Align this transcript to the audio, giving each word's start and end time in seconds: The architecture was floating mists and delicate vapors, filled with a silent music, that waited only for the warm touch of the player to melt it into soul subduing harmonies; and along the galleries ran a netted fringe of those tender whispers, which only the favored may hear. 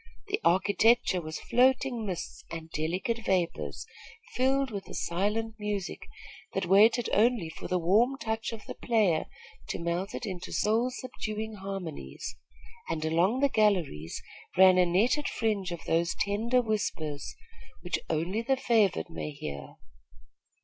The 0.29 0.41
architecture 0.43 1.21
was 1.21 1.39
floating 1.39 2.07
mists 2.07 2.43
and 2.49 2.71
delicate 2.71 3.19
vapors, 3.23 3.85
filled 4.33 4.71
with 4.71 4.87
a 4.89 4.95
silent 4.95 5.53
music, 5.59 6.07
that 6.53 6.65
waited 6.65 7.07
only 7.13 7.49
for 7.51 7.67
the 7.67 7.77
warm 7.77 8.17
touch 8.17 8.51
of 8.51 8.65
the 8.65 8.73
player 8.73 9.25
to 9.69 9.77
melt 9.77 10.15
it 10.15 10.25
into 10.25 10.51
soul 10.51 10.89
subduing 10.89 11.53
harmonies; 11.53 12.35
and 12.89 13.05
along 13.05 13.41
the 13.41 13.49
galleries 13.49 14.23
ran 14.57 14.79
a 14.79 14.87
netted 14.87 15.27
fringe 15.27 15.71
of 15.71 15.83
those 15.85 16.15
tender 16.19 16.63
whispers, 16.63 17.35
which 17.81 17.99
only 18.09 18.41
the 18.41 18.57
favored 18.57 19.07
may 19.11 19.29
hear. 19.29 19.75